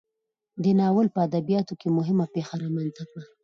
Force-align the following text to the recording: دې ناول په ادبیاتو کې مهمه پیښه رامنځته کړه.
دې 0.63 0.71
ناول 0.79 1.07
په 1.15 1.19
ادبیاتو 1.27 1.73
کې 1.79 1.87
مهمه 1.97 2.25
پیښه 2.33 2.55
رامنځته 2.63 3.03
کړه. 3.09 3.25